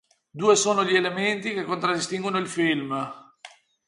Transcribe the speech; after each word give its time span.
Due 0.31 0.55
sono 0.55 0.83
gli 0.83 0.95
elementi 0.95 1.53
che 1.53 1.63
contraddistinguono 1.63 2.39
il 2.39 2.47
film. 2.47 3.13